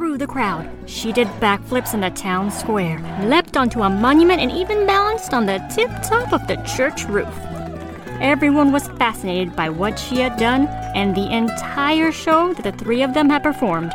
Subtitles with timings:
[0.00, 0.66] through the crowd.
[0.86, 5.44] She did backflips in the town square, leapt onto a monument, and even balanced on
[5.44, 7.28] the tip top of the church roof.
[8.18, 13.02] Everyone was fascinated by what she had done and the entire show that the three
[13.02, 13.92] of them had performed.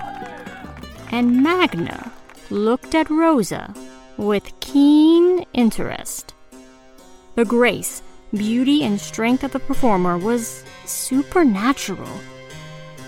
[1.10, 2.12] And Magna
[2.52, 3.74] looked at Rosa
[4.16, 6.36] with keen interest.
[7.34, 12.20] The grace, beauty, and strength of the performer was supernatural.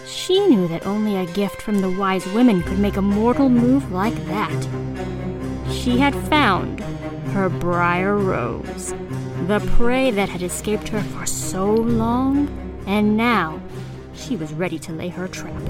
[0.07, 3.91] She knew that only a gift from the wise women could make a mortal move
[3.91, 4.67] like that.
[5.69, 6.79] She had found
[7.33, 8.93] her briar rose,
[9.47, 12.47] the prey that had escaped her for so long,
[12.87, 13.61] and now
[14.13, 15.61] she was ready to lay her trap.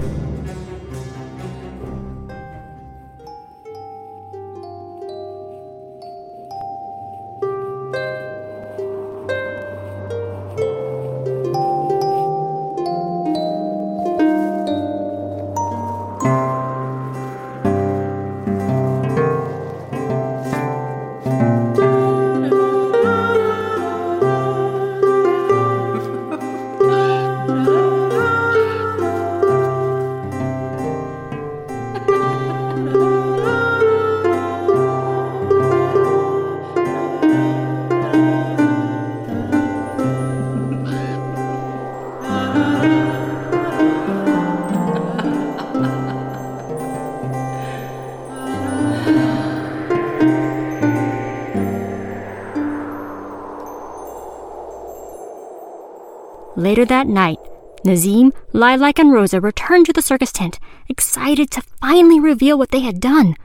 [56.68, 57.38] Later that night,
[57.82, 62.80] Nazim, Lilac, and Rosa returned to the circus tent, excited to finally reveal what they
[62.80, 63.36] had done.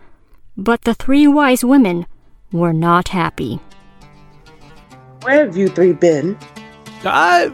[0.58, 2.06] But the three wise women
[2.52, 3.62] were not happy.
[5.22, 6.38] Where have you three been?
[7.06, 7.52] Uh,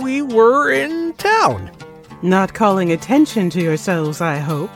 [0.00, 1.70] we were in town.
[2.22, 4.70] Not calling attention to yourselves, I hope.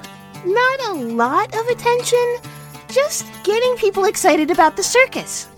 [0.45, 2.37] Not a lot of attention,
[2.89, 5.49] just getting people excited about the circus.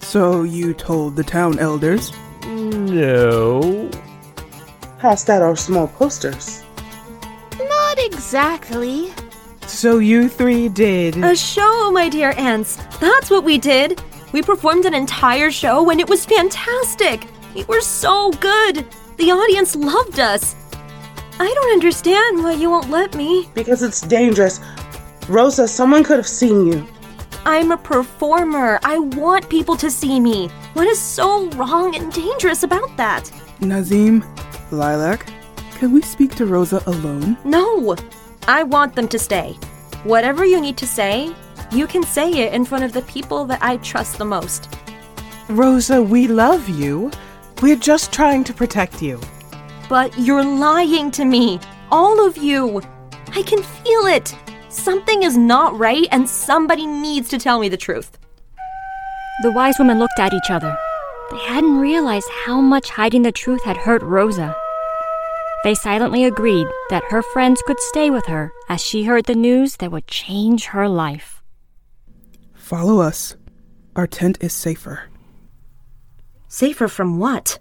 [0.00, 2.10] So you told the town elders?
[2.46, 3.90] No.
[4.98, 6.62] Passed out our small posters.
[7.58, 9.12] Not exactly.
[9.66, 11.16] So you three did.
[11.22, 12.76] A show, my dear aunts.
[13.00, 14.02] That's what we did.
[14.32, 17.26] We performed an entire show and it was fantastic.
[17.54, 18.86] We were so good.
[19.16, 20.56] The audience loved us.
[21.38, 23.48] I don't understand why you won't let me.
[23.54, 24.60] Because it's dangerous.
[25.28, 26.86] Rosa, someone could have seen you.
[27.46, 28.80] I'm a performer.
[28.82, 30.48] I want people to see me.
[30.72, 33.30] What is so wrong and dangerous about that?
[33.60, 34.24] Nazim,
[34.70, 35.26] Lilac,
[35.72, 37.36] can we speak to Rosa alone?
[37.44, 37.96] No.
[38.48, 39.58] I want them to stay.
[40.04, 41.34] Whatever you need to say,
[41.70, 44.74] you can say it in front of the people that I trust the most.
[45.50, 47.10] Rosa, we love you.
[47.60, 49.20] We're just trying to protect you.
[49.88, 51.60] But you're lying to me.
[51.90, 52.80] All of you.
[53.28, 54.34] I can feel it.
[54.74, 58.18] Something is not right, and somebody needs to tell me the truth.
[59.42, 60.76] The wise women looked at each other.
[61.30, 64.54] They hadn't realized how much hiding the truth had hurt Rosa.
[65.62, 69.76] They silently agreed that her friends could stay with her as she heard the news
[69.76, 71.40] that would change her life.
[72.52, 73.36] Follow us.
[73.94, 75.04] Our tent is safer.
[76.48, 77.60] Safer from what?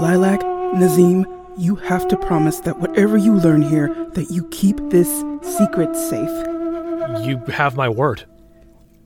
[0.00, 0.42] Lilac,
[0.74, 5.96] Nazim, you have to promise that whatever you learn here, that you keep this secret
[5.96, 6.46] safe.
[7.26, 8.24] You have my word.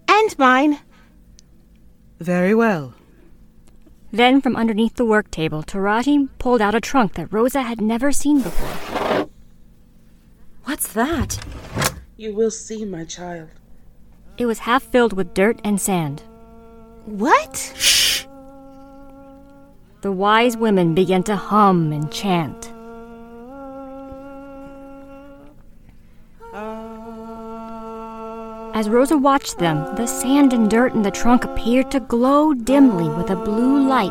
[0.07, 0.79] And mine.
[2.21, 2.93] Very well.
[4.11, 8.13] Then, from underneath the work table, Taraji pulled out a trunk that Rosa had never
[8.13, 9.29] seen before.
[10.65, 11.43] What's that?
[12.19, 13.49] You will see, my child.
[14.37, 16.23] It was half filled with dirt and sand.
[17.07, 17.73] What?
[20.03, 22.73] The wise women began to hum and chant.
[28.75, 33.09] As Rosa watched them, the sand and dirt in the trunk appeared to glow dimly
[33.11, 34.11] with a blue light.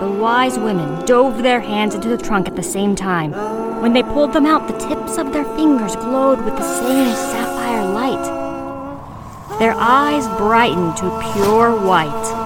[0.00, 3.32] The wise women dove their hands into the trunk at the same time.
[3.80, 7.90] When they pulled them out, the tips of their fingers glowed with the same sapphire
[7.90, 9.58] light.
[9.58, 12.41] Their eyes brightened to pure white.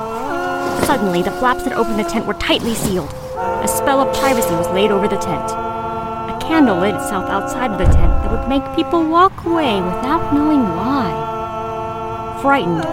[0.84, 3.12] Suddenly, the flaps that opened the tent were tightly sealed.
[3.36, 5.50] A spell of privacy was laid over the tent.
[5.50, 10.32] A candle lit itself outside of the tent that would make people walk away without
[10.32, 12.38] knowing why.
[12.40, 12.84] Frightened,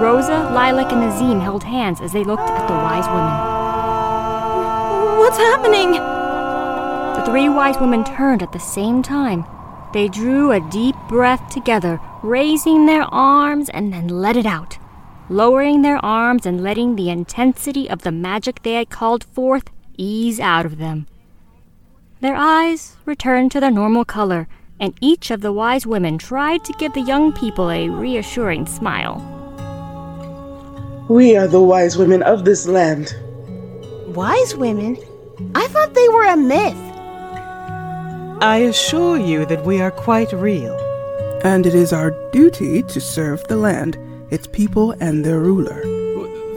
[0.00, 3.36] Rosa, Lilac, and Nazim held hands as they looked at the wise women.
[5.18, 5.92] What's happening?
[5.92, 9.44] The three wise women turned at the same time.
[9.92, 14.78] They drew a deep breath together, raising their arms and then let it out,
[15.28, 20.40] lowering their arms and letting the intensity of the magic they had called forth ease
[20.40, 21.06] out of them.
[22.20, 24.46] Their eyes returned to their normal color,
[24.78, 29.16] and each of the wise women tried to give the young people a reassuring smile.
[31.08, 33.14] We are the wise women of this land.
[34.08, 34.96] Wise women?
[35.54, 36.76] I thought they were a myth.
[38.40, 40.76] I assure you that we are quite real.
[41.44, 43.98] And it is our duty to serve the land,
[44.32, 45.82] its people, and their ruler.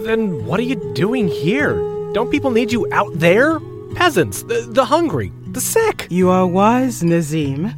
[0.04, 1.75] Then what are you doing here?
[2.13, 3.60] Don't people need you out there?
[3.95, 6.07] Peasants, the, the hungry, the sick.
[6.10, 7.74] You are wise, Nazim,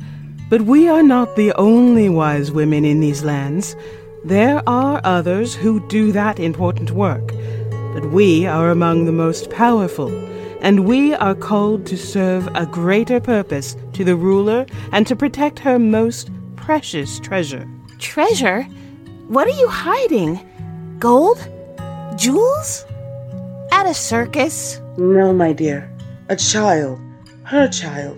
[0.50, 3.76] but we are not the only wise women in these lands.
[4.24, 7.28] There are others who do that important work,
[7.94, 10.12] but we are among the most powerful,
[10.62, 15.60] and we are called to serve a greater purpose to the ruler and to protect
[15.60, 17.68] her most precious treasure.
[18.00, 18.68] Treasure?
[19.28, 20.40] What are you hiding?
[21.00, 21.38] Gold?
[22.16, 22.86] Jewels?
[23.74, 24.80] At a circus?
[24.98, 25.92] No, my dear.
[26.30, 26.98] A child.
[27.44, 28.18] Her child.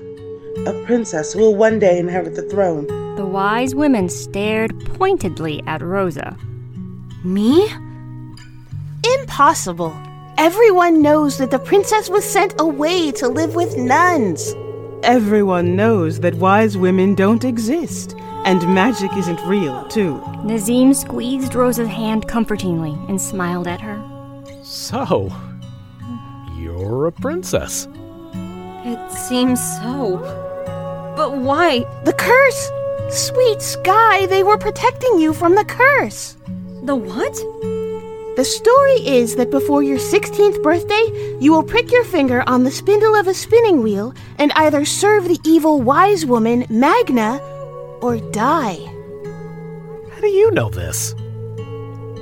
[0.67, 2.85] A princess who will one day inherit the throne.
[3.15, 6.38] The wise women stared pointedly at Rosa.
[7.23, 7.67] Me?
[9.19, 9.97] Impossible.
[10.38, 14.53] Everyone knows that the princess was sent away to live with nuns.
[15.01, 18.15] Everyone knows that wise women don't exist,
[18.45, 20.21] and magic isn't real, too.
[20.44, 24.01] Nazim squeezed Rosa's hand comfortingly and smiled at her.
[24.63, 25.31] So,
[26.57, 27.88] you're a princess.
[28.86, 30.18] It seems so.
[31.15, 31.86] But why?
[32.06, 32.71] The curse!
[33.09, 36.38] Sweet Sky, they were protecting you from the curse.
[36.83, 37.35] The what?
[38.35, 42.71] The story is that before your 16th birthday, you will prick your finger on the
[42.71, 47.42] spindle of a spinning wheel and either serve the evil wise woman, Magna,
[48.01, 48.78] or die.
[50.13, 51.16] How do you know this?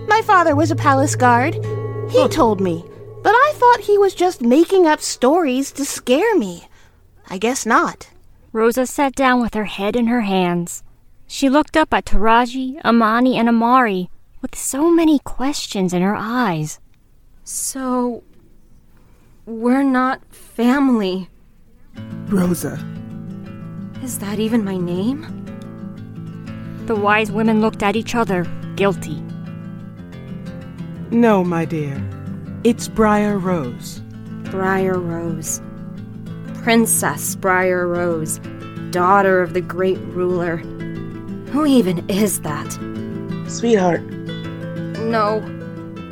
[0.08, 1.56] My father was a palace guard.
[2.10, 2.84] He told me,
[3.24, 6.68] but I thought he was just making up stories to scare me.
[7.30, 8.10] I guess not.
[8.54, 10.84] Rosa sat down with her head in her hands.
[11.28, 14.10] She looked up at Taraji, Amani, and Amari
[14.42, 16.80] with so many questions in her eyes.
[17.44, 18.24] So.
[19.46, 21.30] We're not family.
[22.28, 22.78] Rosa,
[24.04, 25.37] Is that even my name?
[26.88, 28.46] The wise women looked at each other,
[28.78, 29.22] guilty.
[31.12, 32.02] No, my dear.
[32.64, 34.02] It's Briar Rose.
[34.46, 35.62] Briar Rose.
[36.64, 38.40] Princess Briar Rose,
[38.92, 40.58] daughter of the great ruler.
[41.52, 42.72] Who even is that?
[43.50, 44.04] Sweetheart,
[45.00, 45.40] No.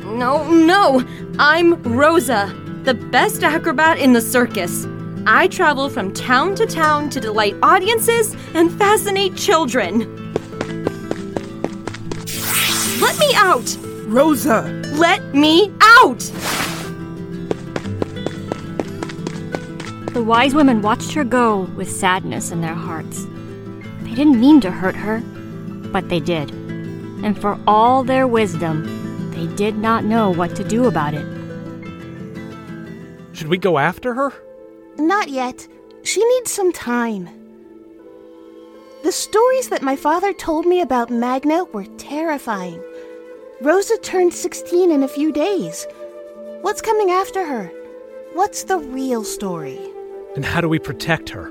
[0.04, 1.02] No, no!
[1.38, 2.54] I'm Rosa,
[2.84, 4.86] the best acrobat in the circus.
[5.26, 10.25] I travel from town to town to delight audiences and fascinate children.
[13.06, 13.78] Let me out!
[14.08, 14.62] Rosa!
[14.94, 16.18] Let me out!
[20.12, 23.24] The wise women watched her go with sadness in their hearts.
[24.00, 25.20] They didn't mean to hurt her,
[25.92, 26.50] but they did.
[26.50, 31.26] And for all their wisdom, they did not know what to do about it.
[33.34, 34.32] Should we go after her?
[34.98, 35.68] Not yet.
[36.02, 37.28] She needs some time.
[39.04, 42.82] The stories that my father told me about Magna were terrifying.
[43.62, 45.86] Rosa turned 16 in a few days.
[46.60, 47.72] What's coming after her?
[48.34, 49.80] What's the real story?
[50.34, 51.50] And how do we protect her?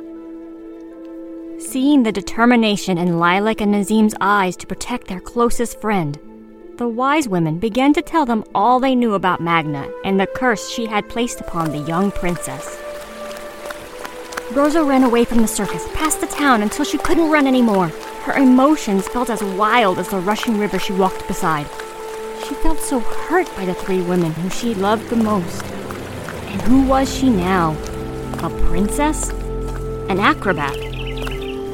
[1.58, 6.20] Seeing the determination in Lilac and Nazim's eyes to protect their closest friend,
[6.78, 10.70] the wise women began to tell them all they knew about Magna and the curse
[10.70, 12.80] she had placed upon the young princess.
[14.52, 17.88] Rosa ran away from the circus, past the town, until she couldn't run anymore.
[18.26, 21.66] Her emotions felt as wild as the rushing river she walked beside.
[22.44, 25.64] She felt so hurt by the three women who she loved the most.
[25.64, 27.72] And who was she now?
[28.44, 29.30] A princess?
[30.10, 30.74] An acrobat?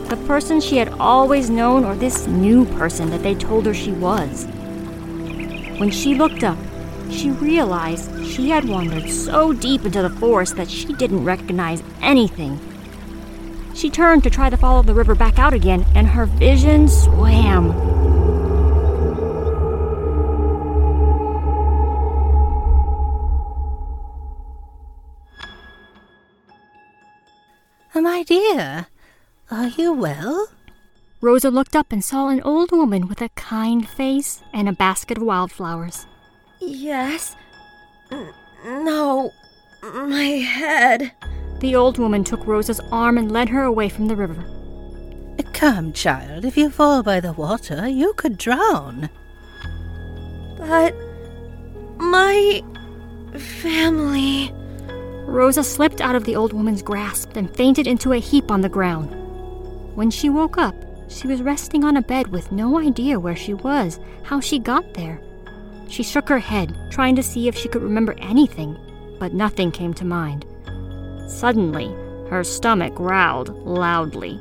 [0.09, 3.91] The person she had always known, or this new person that they told her she
[3.91, 4.45] was?
[5.77, 6.57] When she looked up,
[7.09, 12.59] she realized she had wandered so deep into the forest that she didn't recognize anything.
[13.73, 17.90] She turned to try to follow the river back out again, and her vision swam.
[28.31, 28.87] Dear,
[29.49, 30.47] are you well?
[31.19, 35.17] Rosa looked up and saw an old woman with a kind face and a basket
[35.17, 36.05] of wildflowers.
[36.61, 37.35] Yes.
[38.09, 38.33] N-
[38.63, 39.31] No.
[39.83, 41.11] My head.
[41.59, 44.45] The old woman took Rosa's arm and led her away from the river.
[45.51, 49.09] Come, child, if you fall by the water, you could drown.
[50.57, 50.95] But.
[51.97, 52.63] my.
[53.61, 54.53] family.
[55.25, 58.69] Rosa slipped out of the old woman's grasp and fainted into a heap on the
[58.69, 59.15] ground.
[59.95, 60.75] When she woke up,
[61.09, 64.93] she was resting on a bed with no idea where she was, how she got
[64.93, 65.21] there.
[65.89, 68.77] She shook her head, trying to see if she could remember anything,
[69.19, 70.45] but nothing came to mind.
[71.27, 71.93] Suddenly,
[72.29, 74.39] her stomach growled loudly.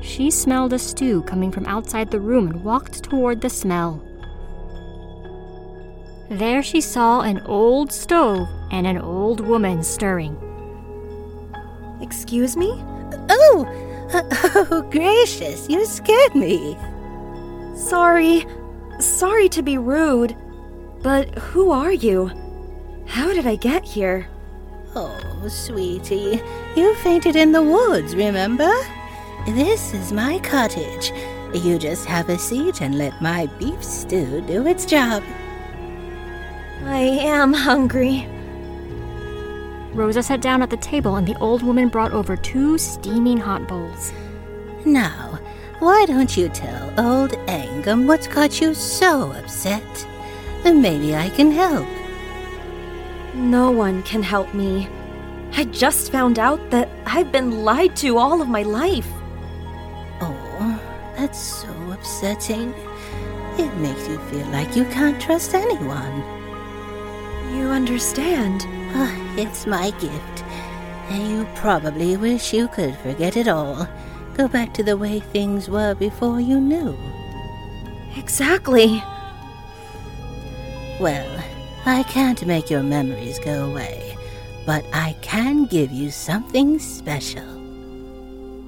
[0.00, 4.05] She smelled a stew coming from outside the room and walked toward the smell.
[6.28, 10.36] There she saw an old stove and an old woman stirring.
[12.00, 12.72] Excuse me?
[13.28, 13.66] Oh,
[14.12, 16.76] oh, gracious, you scared me.
[17.76, 18.44] Sorry.
[18.98, 20.36] Sorry to be rude.
[21.02, 22.30] But who are you?
[23.06, 24.26] How did I get here?
[24.96, 26.42] Oh, sweetie,
[26.74, 28.72] you fainted in the woods, remember?
[29.46, 31.12] This is my cottage.
[31.54, 35.22] You just have a seat and let my beef stew do its job.
[36.86, 38.28] I am hungry.
[39.92, 43.66] Rosa sat down at the table and the old woman brought over two steaming hot
[43.66, 44.12] bowls.
[44.84, 45.40] Now,
[45.80, 50.06] why don't you tell old Angum what's got you so upset?
[50.64, 51.88] Maybe I can help.
[53.34, 54.88] No one can help me.
[55.56, 59.08] I just found out that I've been lied to all of my life.
[60.20, 60.80] Oh,
[61.16, 62.72] that's so upsetting.
[63.58, 66.45] It makes you feel like you can't trust anyone.
[67.54, 68.62] You understand?
[68.94, 70.44] Ah, it's my gift.
[71.08, 73.88] And you probably wish you could forget it all.
[74.34, 76.96] Go back to the way things were before you knew.
[78.16, 79.02] Exactly.
[81.00, 81.44] Well,
[81.84, 84.16] I can't make your memories go away,
[84.64, 87.46] but I can give you something special.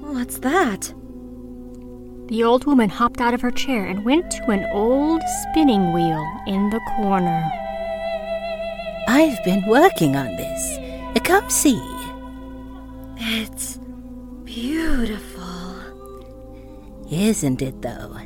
[0.00, 0.94] What's that?
[2.28, 6.24] The old woman hopped out of her chair and went to an old spinning wheel
[6.46, 7.50] in the corner.
[9.08, 10.78] I've been working on this.
[11.28, 11.78] Come see.
[13.18, 13.78] It's
[14.44, 15.44] beautiful.
[17.10, 18.16] Isn't it, though?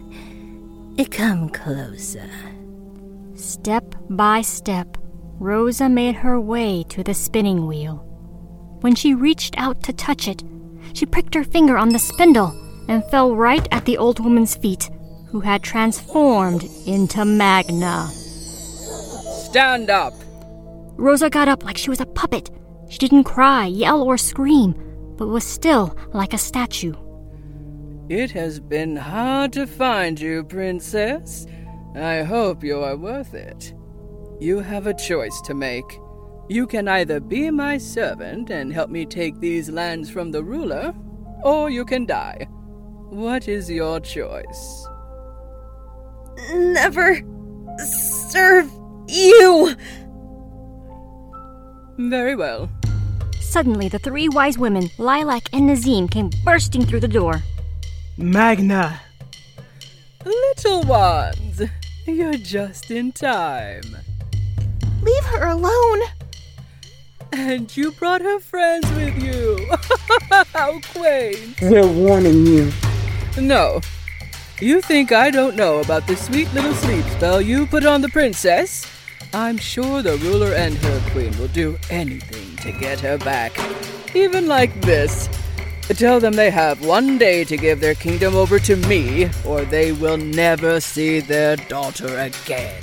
[0.98, 2.30] Eh, come closer.
[3.34, 4.96] Step by step,
[5.40, 7.96] Rosa made her way to the spinning wheel.
[8.82, 10.44] When she reached out to touch it,
[10.92, 12.54] she pricked her finger on the spindle
[12.86, 14.90] and fell right at the old woman's feet,
[15.26, 18.06] who had transformed into Magna.
[18.06, 20.14] Stand up!
[20.96, 22.50] Rosa got up like she was a puppet.
[22.88, 24.74] She didn't cry, yell, or scream,
[25.16, 26.94] but was still like a statue.
[28.08, 31.46] It has been hard to find you, Princess.
[31.94, 33.74] I hope you are worth it.
[34.40, 35.98] You have a choice to make.
[36.48, 40.92] You can either be my servant and help me take these lands from the ruler,
[41.44, 42.46] or you can die.
[43.08, 44.88] What is your choice?
[46.52, 47.22] Never
[47.78, 48.70] serve
[49.08, 49.74] you!
[51.98, 52.70] Very well.
[53.40, 57.42] Suddenly, the three wise women, Lilac and Nazim, came bursting through the door.
[58.16, 59.00] Magna!
[60.24, 61.62] Little ones,
[62.06, 63.82] you're just in time.
[65.02, 66.00] Leave her alone!
[67.32, 69.58] And you brought her friends with you.
[70.52, 71.60] How quaint.
[71.62, 72.70] We're warning you.
[73.40, 73.80] No.
[74.60, 78.10] You think I don't know about the sweet little sleep spell you put on the
[78.10, 78.86] princess?
[79.34, 83.58] I'm sure the ruler and her queen will do anything to get her back.
[84.14, 85.26] Even like this.
[85.88, 89.92] Tell them they have one day to give their kingdom over to me, or they
[89.92, 92.78] will never see their daughter again.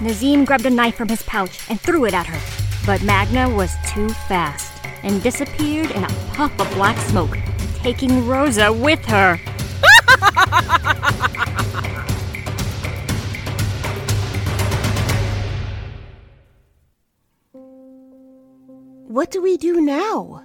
[0.00, 2.40] Nazim grabbed a knife from his pouch and threw it at her,
[2.86, 4.72] but Magna was too fast
[5.02, 7.36] and disappeared in a puff of black smoke,
[7.74, 9.40] taking Rosa with her.
[19.08, 20.44] What do we do now?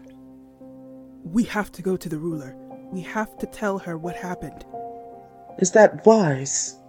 [1.25, 2.55] We have to go to the ruler.
[2.93, 4.63] We have to tell her what happened.
[5.59, 6.79] Is that wise?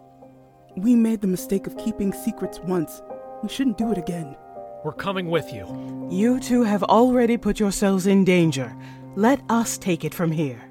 [0.77, 3.03] We made the mistake of keeping secrets once.
[3.43, 4.37] We shouldn't do it again.
[4.85, 6.09] We're coming with you.
[6.13, 8.73] You two have already put yourselves in danger.
[9.17, 10.63] Let us take it from here.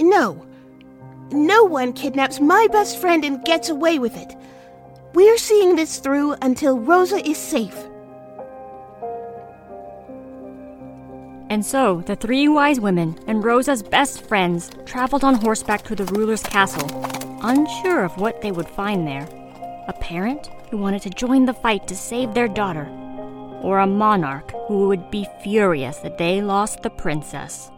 [0.00, 0.46] No.
[1.32, 4.34] No one kidnaps my best friend and gets away with it.
[5.12, 7.76] We're seeing this through until Rosa is safe.
[11.54, 16.04] And so the three wise women and Rosa's best friends traveled on horseback to the
[16.06, 16.90] ruler's castle,
[17.44, 19.28] unsure of what they would find there.
[19.86, 22.88] A parent who wanted to join the fight to save their daughter,
[23.62, 27.70] or a monarch who would be furious that they lost the princess.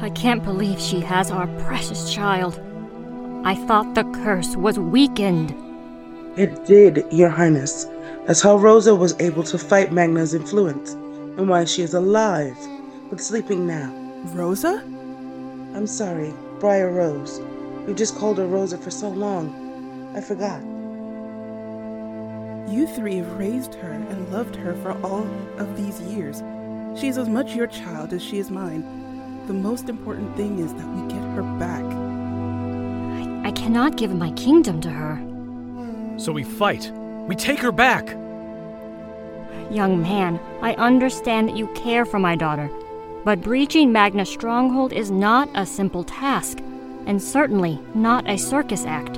[0.00, 2.60] I can't believe she has our precious child.
[3.44, 5.71] I thought the curse was weakened.
[6.34, 7.84] It did, Your Highness.
[8.26, 12.56] That's how Rosa was able to fight Magna's influence, and why she is alive,
[13.10, 13.92] but sleeping now.
[14.32, 14.82] Rosa?
[15.74, 17.38] I'm sorry, Briar Rose.
[17.86, 20.12] You just called her Rosa for so long.
[20.16, 20.62] I forgot.
[22.72, 25.26] You three have raised her and loved her for all
[25.58, 26.42] of these years.
[26.98, 29.46] She is as much your child as she is mine.
[29.48, 31.84] The most important thing is that we get her back.
[33.44, 35.31] I, I cannot give my kingdom to her.
[36.16, 36.90] So we fight.
[37.26, 38.08] We take her back.
[39.70, 42.70] Young man, I understand that you care for my daughter,
[43.24, 46.58] but breaching Magna's stronghold is not a simple task,
[47.06, 49.16] and certainly not a circus act.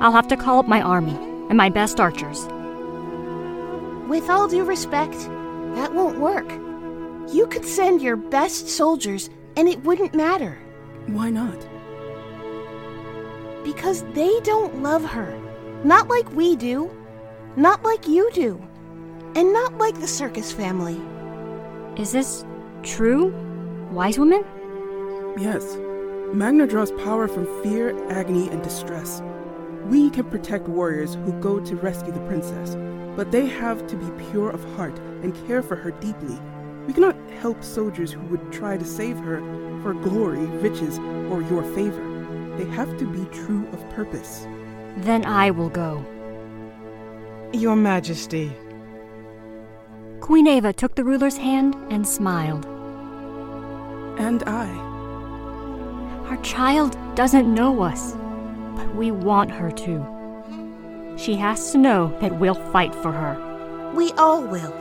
[0.00, 1.16] I'll have to call up my army
[1.48, 2.46] and my best archers.
[4.08, 5.18] With all due respect,
[5.74, 6.50] that won't work.
[7.32, 10.58] You could send your best soldiers, and it wouldn't matter.
[11.06, 11.69] Why not?
[13.64, 15.38] Because they don't love her.
[15.84, 16.90] Not like we do.
[17.56, 18.60] Not like you do.
[19.34, 21.00] And not like the circus family.
[22.00, 22.44] Is this
[22.82, 23.34] true,
[23.90, 24.44] wise woman?
[25.38, 25.76] Yes.
[26.32, 29.22] Magna draws power from fear, agony, and distress.
[29.86, 32.76] We can protect warriors who go to rescue the princess,
[33.16, 36.38] but they have to be pure of heart and care for her deeply.
[36.86, 39.40] We cannot help soldiers who would try to save her
[39.82, 40.98] for glory, riches,
[41.30, 42.09] or your favor.
[42.60, 44.46] They have to be true of purpose.
[44.98, 46.04] Then I will go.
[47.54, 48.52] Your Majesty.
[50.20, 52.66] Queen Ava took the ruler's hand and smiled.
[54.18, 54.68] And I.
[56.28, 58.12] Our child doesn't know us,
[58.76, 61.14] but we want her to.
[61.16, 63.92] She has to know that we'll fight for her.
[63.94, 64.74] We all will.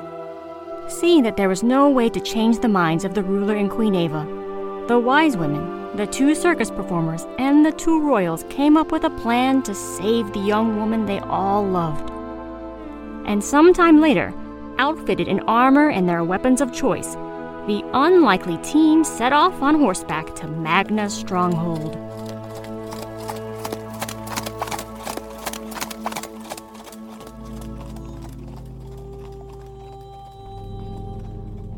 [0.90, 3.96] Seeing that there was no way to change the minds of the ruler and Queen
[3.96, 4.26] Ava,
[4.90, 9.10] the wise women, the two circus performers, and the two royals came up with a
[9.10, 12.10] plan to save the young woman they all loved.
[13.28, 14.34] And sometime later,
[14.78, 17.16] outfitted in armor and their weapons of choice,
[17.68, 21.98] the unlikely team set off on horseback to Magna's stronghold.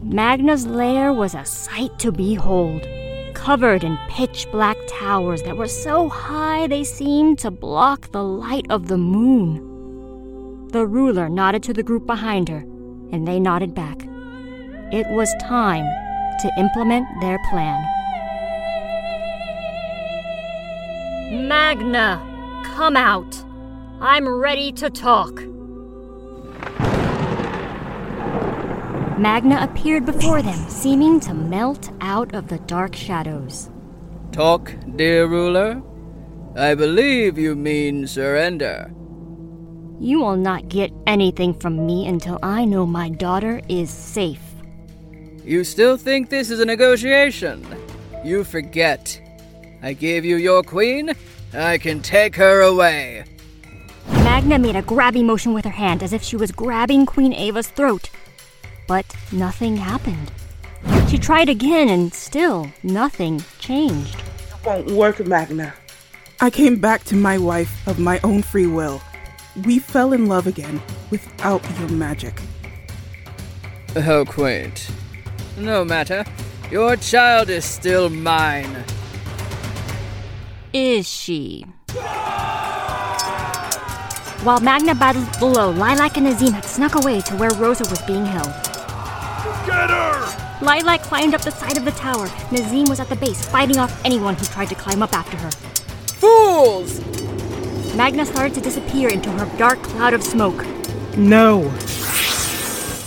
[0.04, 2.86] Magna's lair was a sight to behold,
[3.42, 8.68] covered in pitch black towers that were so high they seemed to block the light
[8.70, 10.68] of the moon.
[10.68, 12.60] The ruler nodded to the group behind her,
[13.12, 14.04] and they nodded back.
[14.94, 15.86] It was time
[16.42, 17.82] to implement their plan.
[21.48, 22.22] Magna,
[22.76, 23.44] come out.
[24.00, 25.51] I'm ready to talk.
[29.22, 33.70] Magna appeared before them, seeming to melt out of the dark shadows.
[34.32, 35.80] Talk, dear ruler?
[36.56, 38.92] I believe you mean surrender.
[40.00, 44.42] You will not get anything from me until I know my daughter is safe.
[45.46, 47.64] You still think this is a negotiation?
[48.26, 49.22] You forget.
[49.84, 51.12] I gave you your queen.
[51.54, 53.26] I can take her away.
[54.08, 57.68] Magna made a grabbing motion with her hand as if she was grabbing Queen Ava's
[57.68, 58.10] throat.
[58.92, 60.34] But nothing happened.
[61.08, 64.18] She tried again and still nothing changed.
[64.20, 65.74] It won't work, Magna.
[66.42, 69.02] I came back to my wife of my own free will.
[69.64, 72.42] We fell in love again without your magic.
[73.96, 74.92] How quaint.
[75.58, 76.26] No matter.
[76.70, 78.84] Your child is still mine.
[80.74, 81.66] Is she?
[84.44, 88.26] While Magna battled below, Lilac and Nazim had snuck away to where Rosa was being
[88.26, 88.71] held.
[89.72, 90.62] Get her!
[90.62, 92.28] Lilac climbed up the side of the tower.
[92.52, 95.52] Nazim was at the base, fighting off anyone who tried to climb up after her.
[96.20, 97.00] Fools!
[97.96, 100.66] Magna started to disappear into her dark cloud of smoke.
[101.18, 101.74] No.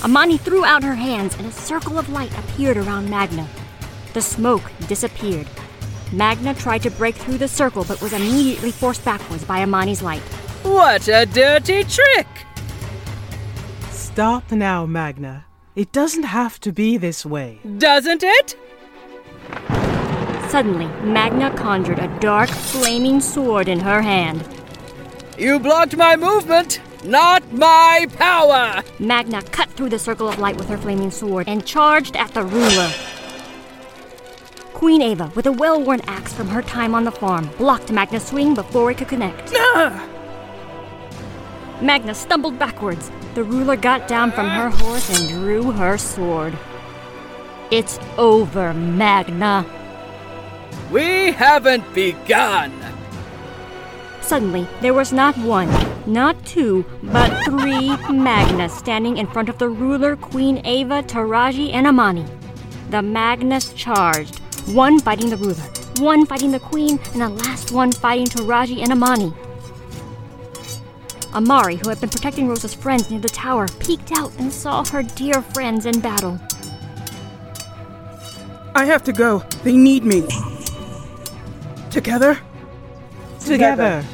[0.03, 3.47] Amani threw out her hands, and a circle of light appeared around Magna.
[4.13, 5.47] The smoke disappeared.
[6.13, 10.23] Magna tried to break through the circle, but was immediately forced backwards by Amani's light.
[10.63, 12.27] What a dirty trick!
[13.91, 15.47] Stop now, Magna.
[15.77, 17.59] It doesn't have to be this way.
[17.79, 18.57] Doesn't it?
[20.49, 24.49] Suddenly, Magna conjured a dark, flaming sword in her hand.
[25.37, 28.85] You blocked my movement, not my power!
[29.01, 32.45] Magna cut through the circle of light with her flaming sword and charged at the
[32.45, 32.93] ruler.
[34.75, 38.25] Queen Ava, with a well worn axe from her time on the farm, blocked Magna's
[38.25, 39.53] swing before it could connect.
[41.83, 43.11] Magna stumbled backwards.
[43.35, 46.57] The ruler got down from her horse and drew her sword.
[47.73, 49.67] It's over, Magna.
[50.93, 52.73] We haven't begun.
[54.21, 55.69] Suddenly, there was not one,
[56.07, 61.89] not two, but three Magnas standing in front of the ruler, Queen Ava, Taraji, and
[61.89, 62.25] Amani.
[62.91, 65.65] The Magnas charged, one fighting the ruler,
[65.99, 69.35] one fighting the queen, and the last one fighting Taraji and Amani.
[71.35, 75.03] Amari, who had been protecting Rosa's friends near the tower, peeked out and saw her
[75.03, 76.39] dear friends in battle.
[78.75, 79.41] I have to go.
[79.63, 80.27] They need me.
[81.91, 82.39] Together?
[83.41, 84.05] Together.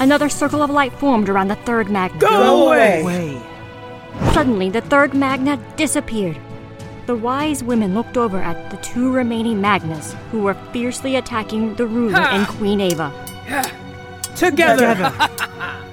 [0.00, 2.18] Another circle of light formed around the third Magna.
[2.18, 3.02] Go away!
[3.04, 3.42] Way.
[4.32, 6.38] Suddenly, the third Magna disappeared.
[7.06, 11.86] The wise women looked over at the two remaining Magnas, who were fiercely attacking the
[11.86, 13.12] ruler and Queen Ava.
[14.42, 15.12] Together!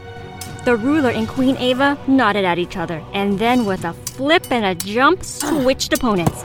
[0.66, 4.66] The ruler and Queen Ava nodded at each other, and then, with a flip and
[4.66, 6.44] a jump, switched opponents.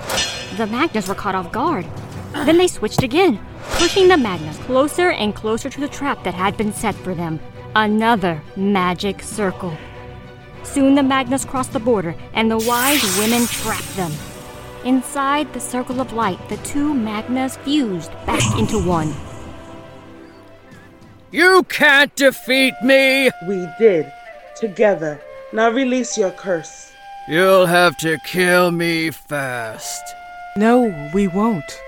[0.56, 1.84] The Magnas were caught off guard.
[2.32, 3.40] Then they switched again,
[3.72, 7.40] pushing the Magnas closer and closer to the trap that had been set for them.
[7.74, 9.76] Another magic circle.
[10.62, 14.12] Soon the Magnas crossed the border, and the wise women trapped them.
[14.84, 19.12] Inside the circle of light, the two Magnas fused back into one.
[21.34, 23.28] You can't defeat me!
[23.44, 24.12] We did.
[24.54, 25.20] Together.
[25.52, 26.92] Now release your curse.
[27.26, 30.00] You'll have to kill me first.
[30.56, 31.80] No, we won't.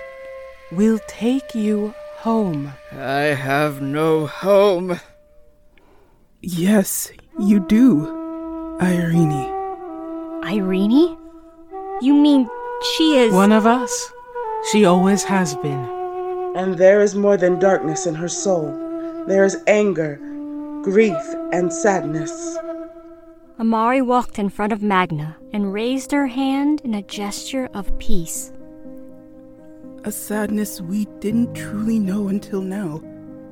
[0.73, 2.73] We'll take you home.
[2.91, 4.99] I have no home.
[6.41, 8.05] Yes, you do,
[8.81, 9.49] Irene.
[10.43, 11.17] Irene?
[12.01, 12.49] You mean
[12.97, 13.31] she is.
[13.31, 14.11] One of us.
[14.73, 15.87] She always has been.
[16.53, 18.86] And there is more than darkness in her soul.
[19.27, 20.15] There is anger,
[20.83, 22.57] grief, and sadness.
[23.59, 28.53] Amari walked in front of Magna and raised her hand in a gesture of peace.
[30.05, 33.01] A sadness we didn't truly know until now,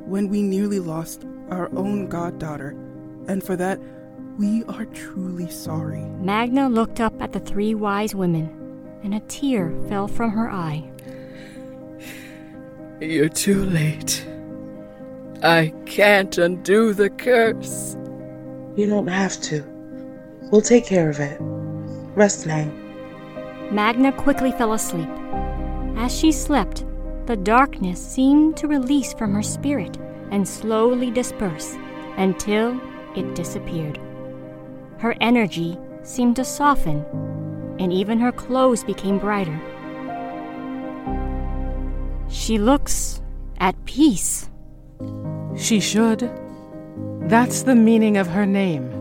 [0.06, 2.72] when we nearly lost our own goddaughter,
[3.28, 3.78] and for that,
[4.38, 6.06] we are truly sorry.
[6.22, 8.50] Magna looked up at the three wise women,
[9.04, 10.90] and a tear fell from her eye.
[13.02, 14.26] You're too late.
[15.46, 17.96] I can't undo the curse.
[18.76, 19.64] You don't have to.
[20.52, 21.38] We'll take care of it.
[21.40, 22.68] Rest now.
[23.70, 25.08] Magna quickly fell asleep.
[25.98, 26.84] As she slept,
[27.28, 30.00] the darkness seemed to release from her spirit
[30.32, 31.78] and slowly disperse
[32.18, 32.82] until
[33.16, 34.00] it disappeared.
[34.98, 37.06] Her energy seemed to soften,
[37.80, 39.62] and even her clothes became brighter.
[42.30, 43.22] She looks
[43.60, 44.50] at peace.
[45.58, 46.30] She should.
[47.22, 48.92] That's the meaning of her name.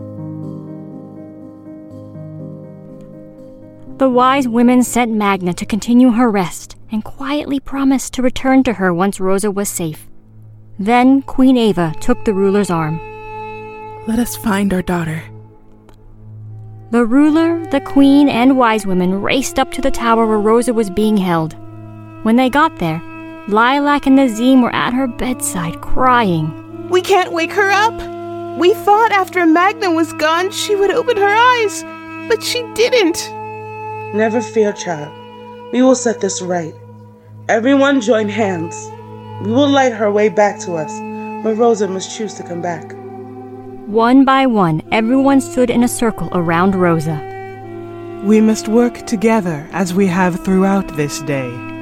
[3.97, 8.73] The wise women sent Magna to continue her rest and quietly promised to return to
[8.73, 10.07] her once Rosa was safe.
[10.77, 12.99] Then Queen Ava took the ruler's arm.
[14.07, 15.23] Let us find our daughter.
[16.91, 20.89] The ruler, the queen, and wise women raced up to the tower where Rosa was
[20.89, 21.55] being held.
[22.23, 23.01] When they got there,
[23.47, 26.89] Lilac and Nazim were at her bedside crying.
[26.89, 27.93] We can't wake her up.
[28.57, 31.83] We thought after Magna was gone, she would open her eyes,
[32.27, 33.29] but she didn't.
[34.15, 35.13] Never fear, child.
[35.71, 36.73] We will set this right.
[37.47, 38.89] Everyone join hands.
[39.43, 40.91] We will light her way back to us,
[41.43, 42.93] but Rosa must choose to come back.
[43.85, 47.21] One by one, everyone stood in a circle around Rosa.
[48.23, 51.74] We must work together as we have throughout this day.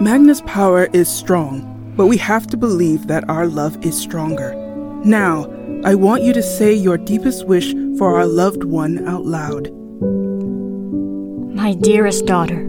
[0.00, 4.54] Magna's power is strong, but we have to believe that our love is stronger.
[5.06, 5.50] Now,
[5.84, 9.72] I want you to say your deepest wish for our loved one out loud.
[11.54, 12.68] My dearest daughter,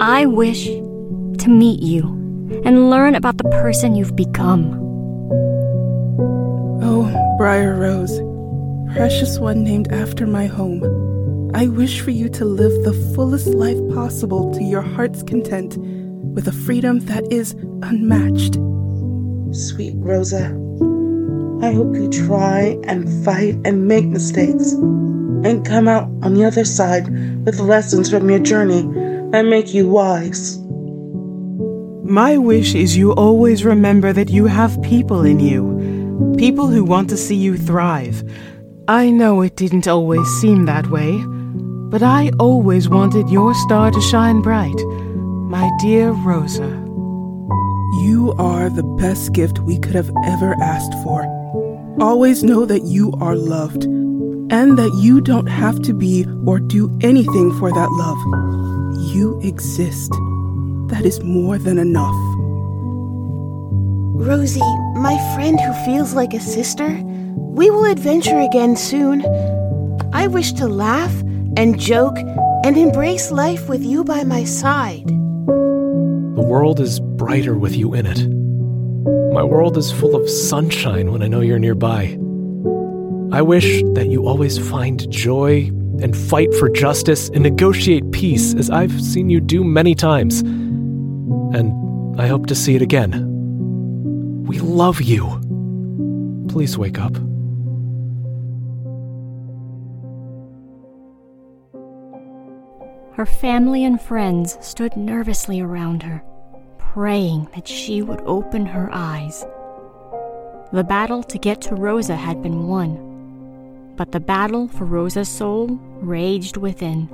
[0.00, 2.04] I wish to meet you
[2.64, 4.72] and learn about the person you've become.
[6.82, 8.18] Oh, Briar Rose,
[8.94, 10.80] precious one named after my home,
[11.52, 16.46] I wish for you to live the fullest life possible to your heart's content with
[16.46, 18.54] a freedom that is unmatched.
[19.52, 20.46] Sweet Rosa,
[21.60, 26.64] I hope you try and fight and make mistakes and come out on the other
[26.64, 27.08] side
[27.44, 28.82] with lessons from your journey
[29.32, 30.56] that make you wise.
[32.04, 37.10] My wish is you always remember that you have people in you, people who want
[37.10, 38.22] to see you thrive.
[38.86, 41.22] I know it didn't always seem that way,
[41.90, 44.78] but I always wanted your star to shine bright,
[45.50, 46.68] my dear Rosa.
[48.04, 51.24] You are the best gift we could have ever asked for.
[52.00, 53.86] Always know that you are loved.
[54.52, 58.18] and that you don't have to be or do anything for that love.
[59.14, 60.10] You exist.
[60.88, 62.16] That is more than enough.
[64.26, 64.58] Rosie,
[64.96, 67.00] my friend who feels like a sister,
[67.36, 69.24] we will adventure again soon.
[70.12, 71.14] I wish to laugh
[71.56, 72.16] and joke
[72.64, 75.06] and embrace life with you by my side.
[75.06, 78.28] The world is brighter with you in it.
[79.34, 82.18] My world is full of sunshine when I know you're nearby.
[83.32, 85.70] I wish that you always find joy
[86.02, 90.40] and fight for justice and negotiate peace as I've seen you do many times.
[90.40, 93.26] And I hope to see it again.
[94.44, 95.40] We love you.
[96.48, 97.16] Please wake up.
[103.20, 106.24] Her family and friends stood nervously around her,
[106.78, 109.44] praying that she would open her eyes.
[110.72, 115.66] The battle to get to Rosa had been won, but the battle for Rosa's soul
[116.00, 117.10] raged within.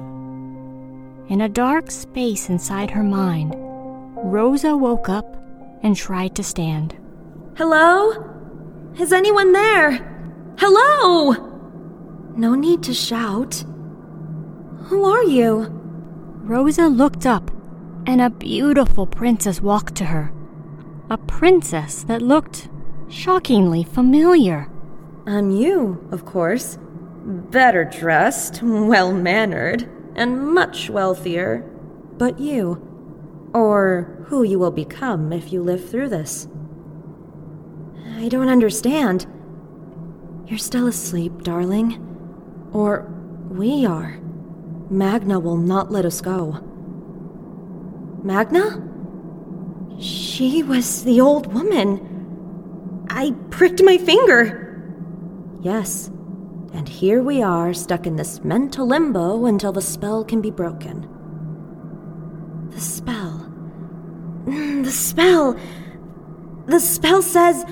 [1.28, 3.56] In a dark space inside her mind,
[4.16, 5.36] Rosa woke up
[5.82, 6.96] and tried to stand.
[7.56, 8.12] Hello?
[8.96, 10.54] Is anyone there?
[10.56, 11.32] Hello?
[12.36, 13.64] No need to shout.
[14.84, 15.82] Who are you?
[16.46, 17.50] Rosa looked up,
[18.06, 20.32] and a beautiful princess walked to her.
[21.10, 22.68] A princess that looked
[23.08, 24.70] shockingly familiar.
[25.26, 26.78] I'm you, of course.
[27.24, 31.68] Better dressed, well mannered, and much wealthier.
[32.16, 32.80] But you.
[33.52, 36.46] Or who you will become if you live through this.
[38.18, 39.26] I don't understand.
[40.46, 42.00] You're still asleep, darling.
[42.72, 43.12] Or
[43.50, 44.20] we are.
[44.88, 46.60] Magna will not let us go.
[48.22, 48.82] Magna?
[49.98, 53.06] She was the old woman.
[53.10, 54.62] I pricked my finger.
[55.60, 56.08] Yes,
[56.74, 61.08] and here we are stuck in this mental limbo until the spell can be broken.
[62.70, 63.50] The spell.
[64.44, 65.58] Mm, the spell.
[66.66, 67.64] The spell says,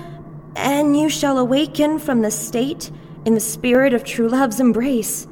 [0.57, 2.91] and you shall awaken from the state
[3.25, 5.27] in the spirit of true love's embrace.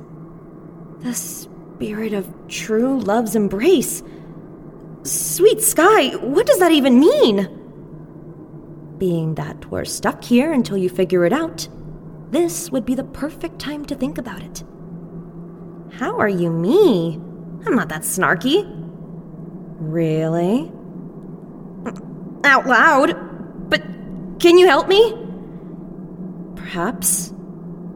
[1.00, 1.14] The
[1.82, 4.04] spirit of true love's embrace.
[5.02, 7.48] Sweet Sky, what does that even mean?
[8.98, 11.68] Being that we're stuck here until you figure it out,
[12.30, 14.62] this would be the perfect time to think about it.
[15.90, 17.20] How are you me?
[17.66, 18.64] I'm not that snarky.
[19.80, 20.70] Really?
[22.44, 23.70] Out loud?
[23.70, 23.82] But
[24.38, 25.16] can you help me?
[26.54, 27.32] Perhaps.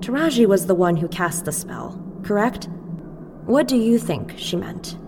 [0.01, 2.69] Taraji was the one who cast the spell, correct?
[3.47, 4.99] What do you think she meant?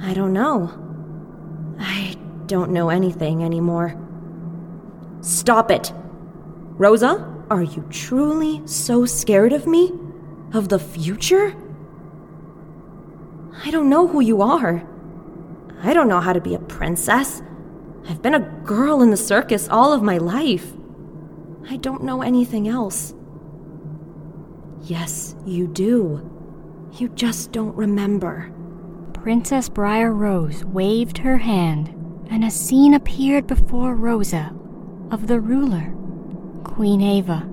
[0.00, 0.72] I don't know.
[1.78, 3.94] I don't know anything anymore.
[5.20, 5.92] Stop it!
[6.78, 9.92] Rosa, are you truly so scared of me?
[10.54, 11.54] Of the future?
[13.64, 14.82] I don't know who you are.
[15.82, 17.42] I don't know how to be a princess.
[18.08, 20.72] I've been a girl in the circus all of my life.
[21.68, 23.12] I don't know anything else.
[24.82, 26.35] Yes, you do.
[26.98, 28.50] You just don't remember.
[29.12, 31.88] Princess Briar Rose waved her hand,
[32.30, 34.54] and a scene appeared before Rosa
[35.10, 35.94] of the ruler,
[36.64, 37.46] Queen Ava,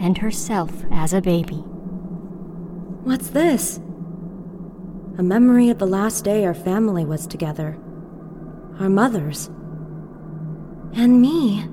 [0.00, 1.62] and herself as a baby.
[3.04, 3.76] What's this?
[5.16, 7.78] A memory of the last day our family was together.
[8.80, 9.46] Our mothers.
[10.92, 11.68] And me.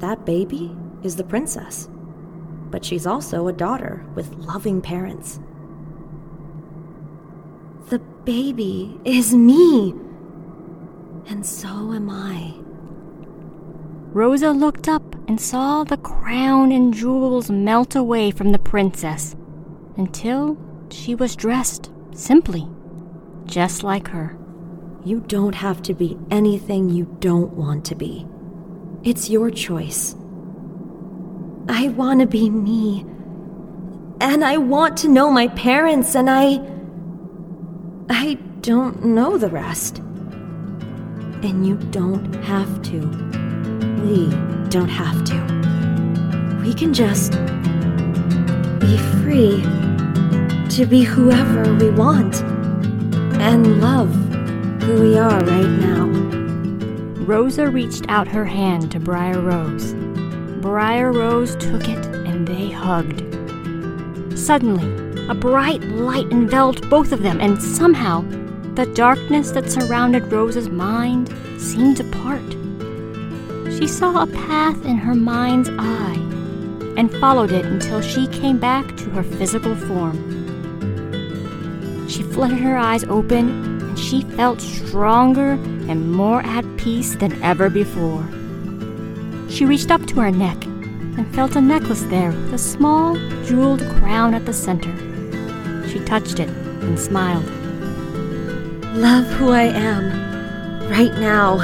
[0.00, 1.88] That baby is the princess
[2.70, 5.40] but she's also a daughter with loving parents.
[7.88, 9.94] The baby is me,
[11.26, 12.54] and so am I.
[14.12, 19.36] Rosa looked up and saw the crown and jewels melt away from the princess
[19.96, 20.56] until
[20.90, 22.68] she was dressed simply,
[23.44, 24.36] just like her.
[25.04, 28.26] You don't have to be anything you don't want to be.
[29.04, 30.16] It's your choice.
[31.68, 33.04] I want to be me.
[34.20, 36.60] And I want to know my parents, and I.
[38.08, 39.98] I don't know the rest.
[39.98, 43.00] And you don't have to.
[44.02, 44.28] We
[44.68, 46.60] don't have to.
[46.62, 47.32] We can just
[48.80, 49.62] be free
[50.70, 52.42] to be whoever we want
[53.40, 54.14] and love
[54.82, 56.06] who we are right now.
[57.24, 59.95] Rosa reached out her hand to Briar Rose.
[60.66, 63.22] Briar Rose took it and they hugged.
[64.36, 68.22] Suddenly, a bright light enveloped both of them, and somehow,
[68.74, 72.50] the darkness that surrounded Rose's mind seemed to part.
[73.78, 76.18] She saw a path in her mind's eye,
[76.96, 80.18] and followed it until she came back to her physical form.
[82.08, 85.52] She fluttered her eyes open and she felt stronger
[85.88, 88.28] and more at peace than ever before.
[89.56, 93.16] She reached up to her neck and felt a necklace there with a small,
[93.46, 94.94] jeweled crown at the center.
[95.88, 97.46] She touched it and smiled.
[98.94, 101.54] Love who I am, right now.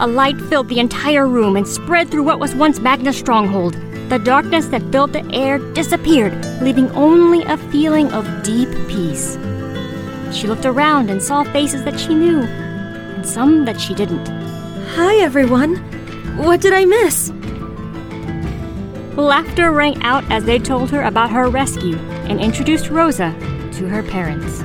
[0.00, 3.74] A light filled the entire room and spread through what was once Magna's stronghold.
[4.08, 9.38] The darkness that filled the air disappeared, leaving only a feeling of deep peace.
[10.32, 14.26] She looked around and saw faces that she knew, and some that she didn't.
[14.96, 15.87] Hi, everyone.
[16.38, 17.30] What did I miss?
[19.16, 21.96] Laughter rang out as they told her about her rescue
[22.28, 23.34] and introduced Rosa
[23.72, 24.60] to her parents.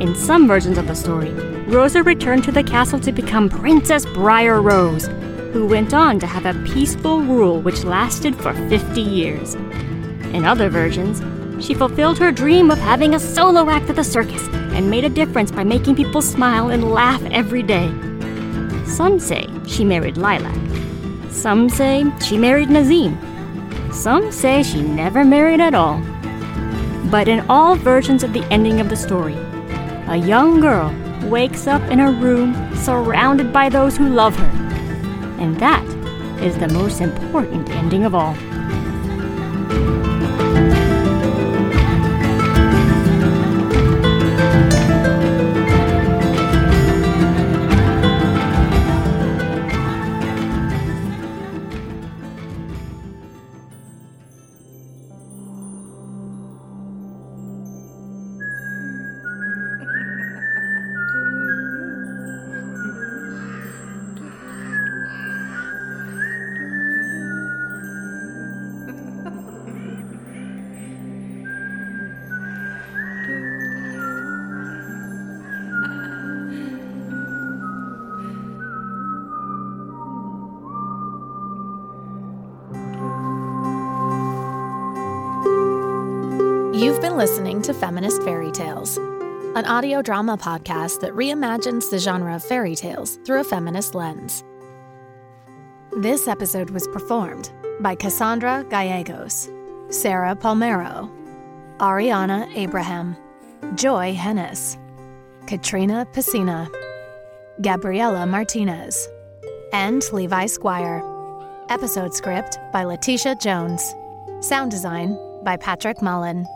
[0.00, 1.30] In some versions of the story,
[1.68, 5.06] Rosa returned to the castle to become Princess Briar Rose,
[5.52, 9.54] who went on to have a peaceful rule which lasted for 50 years.
[10.34, 11.22] In other versions,
[11.64, 15.08] she fulfilled her dream of having a solo act at the circus and made a
[15.08, 17.88] difference by making people smile and laugh every day.
[18.96, 20.56] Some say she married Lilac.
[21.30, 23.12] Some say she married Nazim.
[23.92, 26.00] Some say she never married at all.
[27.10, 29.36] But in all versions of the ending of the story,
[30.08, 30.94] a young girl
[31.28, 34.50] wakes up in a room surrounded by those who love her.
[35.38, 35.84] And that
[36.40, 38.34] is the most important ending of all.
[86.86, 92.36] You've been listening to Feminist Fairy Tales, an audio drama podcast that reimagines the genre
[92.36, 94.44] of fairy tales through a feminist lens.
[95.96, 99.50] This episode was performed by Cassandra Gallegos,
[99.90, 101.10] Sarah Palmero,
[101.78, 103.16] Arrianna Abraham,
[103.74, 104.78] Joy Hennes,
[105.48, 106.72] Katrina Pecina,
[107.62, 109.08] Gabriela Martinez,
[109.72, 111.02] and Levi Squier.
[111.68, 113.92] Episode script by Latisha Jones.
[114.38, 116.46] Sound design by Patrick Mullen.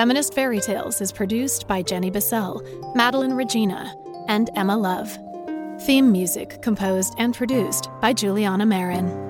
[0.00, 2.62] Feminist Fairy Tales is produced by Jennie Bissell,
[2.94, 3.94] Madeleine Regina,
[4.28, 5.18] and Emma Love.
[5.82, 9.29] Theme music composed and produced by Juliana Marin.